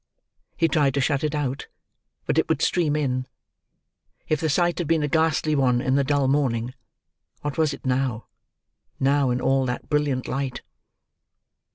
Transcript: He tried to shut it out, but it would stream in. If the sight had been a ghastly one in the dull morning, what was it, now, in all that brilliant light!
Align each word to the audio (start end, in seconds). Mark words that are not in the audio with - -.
He 0.57 0.67
tried 0.67 0.95
to 0.95 0.99
shut 0.99 1.23
it 1.23 1.35
out, 1.35 1.67
but 2.25 2.39
it 2.39 2.49
would 2.49 2.63
stream 2.63 2.95
in. 2.95 3.27
If 4.27 4.39
the 4.39 4.49
sight 4.49 4.79
had 4.79 4.87
been 4.87 5.03
a 5.03 5.07
ghastly 5.07 5.53
one 5.53 5.79
in 5.79 5.93
the 5.93 6.03
dull 6.03 6.27
morning, 6.27 6.73
what 7.41 7.55
was 7.55 7.71
it, 7.71 7.85
now, 7.85 8.25
in 8.99 9.39
all 9.39 9.63
that 9.67 9.89
brilliant 9.91 10.27
light! 10.27 10.63